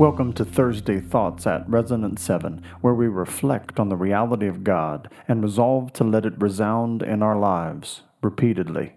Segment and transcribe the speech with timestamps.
[0.00, 5.10] Welcome to Thursday Thoughts at Resonance 7, where we reflect on the reality of God
[5.28, 8.94] and resolve to let it resound in our lives repeatedly.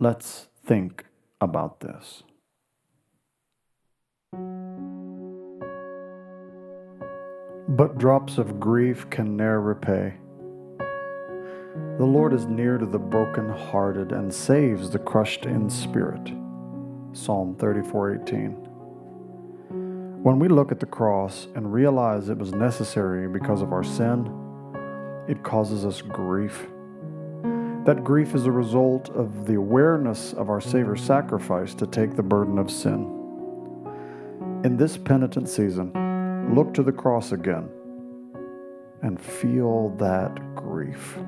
[0.00, 1.04] Let's think
[1.40, 2.24] about this.
[7.68, 10.14] But drops of grief can ne'er repay.
[11.98, 16.32] The Lord is near to the broken-hearted and saves the crushed in spirit.
[17.12, 18.73] Psalm 34:18.
[20.24, 24.24] When we look at the cross and realize it was necessary because of our sin,
[25.28, 26.66] it causes us grief.
[27.84, 32.22] That grief is a result of the awareness of our Savior's sacrifice to take the
[32.22, 33.02] burden of sin.
[34.64, 35.92] In this penitent season,
[36.54, 37.68] look to the cross again
[39.02, 41.18] and feel that grief.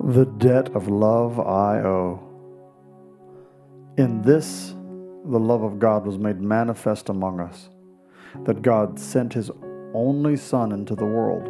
[0.00, 2.20] The debt of love I owe.
[3.98, 4.74] In this,
[5.24, 7.68] the love of God was made manifest among us,
[8.44, 9.50] that God sent his
[9.94, 11.44] only Son into the world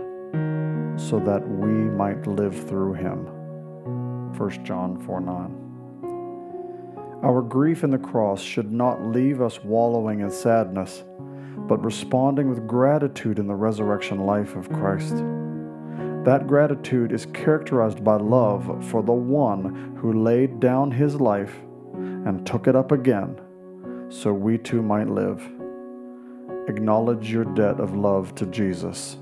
[1.00, 3.26] so that we might live through him.
[4.36, 5.58] 1 John 4 9.
[7.22, 11.04] Our grief in the cross should not leave us wallowing in sadness,
[11.56, 15.22] but responding with gratitude in the resurrection life of Christ.
[16.24, 21.54] That gratitude is characterized by love for the one who laid down his life
[21.94, 23.40] and took it up again
[24.08, 25.42] so we too might live.
[26.68, 29.16] Acknowledge your debt of love to Jesus.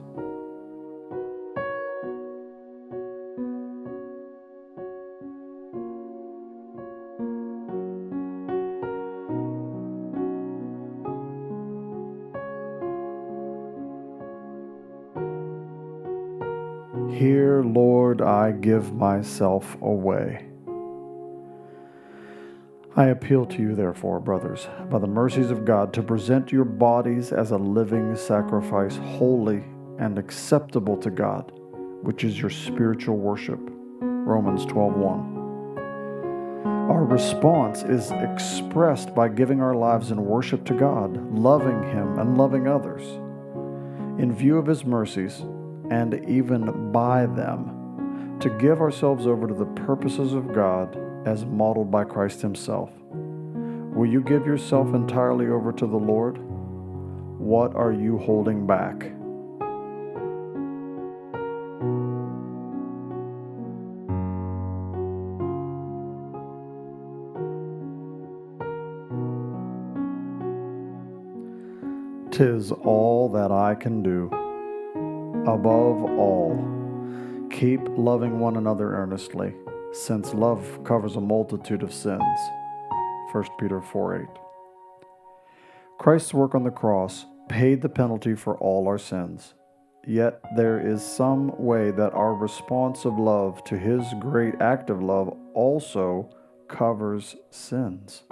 [17.12, 20.46] Here, Lord, I give myself away.
[22.96, 27.32] I appeal to you, therefore, brothers, by the mercies of God, to present your bodies
[27.32, 29.64] as a living sacrifice, holy
[29.98, 31.52] and acceptable to God,
[32.02, 33.60] which is your spiritual worship.
[34.00, 35.36] Romans 12:1.
[36.90, 42.38] Our response is expressed by giving our lives in worship to God, loving Him and
[42.38, 43.02] loving others.
[44.18, 45.44] In view of His mercies,
[45.90, 50.96] and even by them, to give ourselves over to the purposes of God
[51.26, 52.90] as modeled by Christ Himself.
[53.12, 56.38] Will you give yourself entirely over to the Lord?
[57.38, 59.12] What are you holding back?
[72.30, 74.39] Tis all that I can do.
[75.46, 76.54] Above all,
[77.50, 79.54] keep loving one another earnestly,
[79.90, 82.38] since love covers a multitude of sins.
[83.32, 84.28] 1 Peter 4 8.
[85.98, 89.54] Christ's work on the cross paid the penalty for all our sins.
[90.06, 95.02] Yet there is some way that our response of love to his great act of
[95.02, 96.28] love also
[96.68, 98.24] covers sins.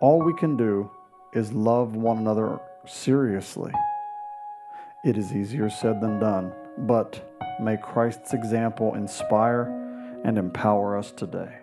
[0.00, 0.92] All we can do
[1.34, 3.72] is love one another seriously
[5.04, 9.74] it is easier said than done, but may Christ's example inspire
[10.24, 11.54] and empower us today.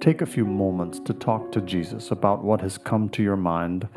[0.00, 3.88] Take a few moments to talk to Jesus about what has come to your mind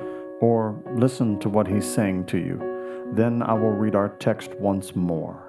[0.42, 2.71] or listen to what he's saying to you.
[3.14, 5.48] Then I will read our text once more.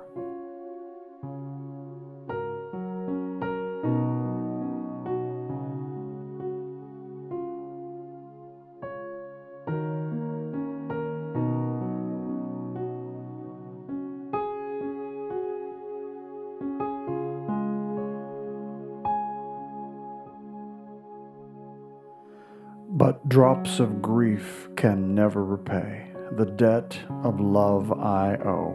[22.89, 28.75] But drops of grief can never repay the debt of love I owe.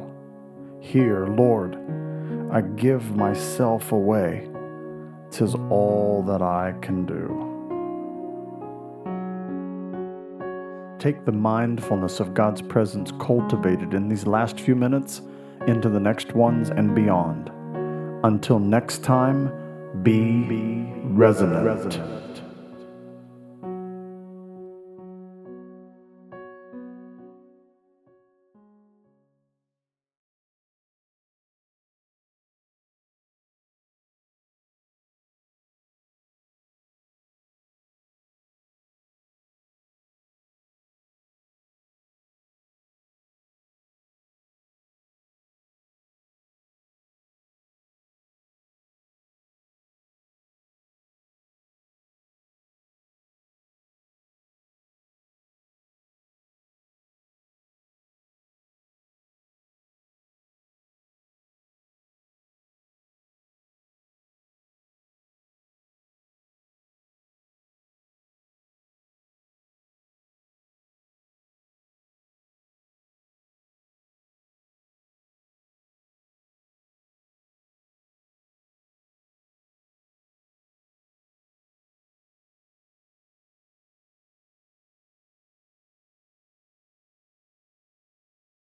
[0.80, 1.75] Here, Lord,
[2.51, 4.48] I give myself away.
[5.31, 7.44] Tis all that I can do.
[11.00, 15.21] Take the mindfulness of God's presence cultivated in these last few minutes
[15.68, 17.51] into the next ones and beyond.
[18.24, 19.51] Until next time,
[20.04, 21.65] be, be resonant.
[21.65, 22.42] resonant.